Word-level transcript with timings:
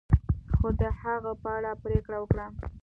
خو 0.55 0.67
د 0.79 0.81
هغه 1.01 1.31
په 1.41 1.49
اړه 1.57 1.71
پریکړه 1.83 2.17
وکړه. 2.19 2.45